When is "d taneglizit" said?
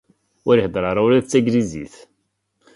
1.23-1.95